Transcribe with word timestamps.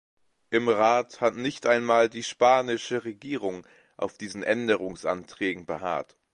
Im 0.49 0.67
Rat 0.67 1.21
hat 1.21 1.35
nicht 1.35 1.67
einmal 1.67 2.09
die 2.09 2.23
spanische 2.23 3.03
Regierung 3.05 3.67
auf 3.97 4.17
diesen 4.17 4.41
Änderungsanträgen 4.41 5.67
beharrt. 5.67 6.15